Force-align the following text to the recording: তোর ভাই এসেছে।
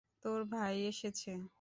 তোর 0.23 0.39
ভাই 0.51 0.75
এসেছে। 0.87 1.31